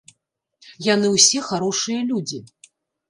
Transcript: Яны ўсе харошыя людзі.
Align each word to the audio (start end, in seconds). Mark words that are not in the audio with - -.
Яны 0.93 1.07
ўсе 1.15 1.39
харошыя 1.49 1.99
людзі. 2.09 2.39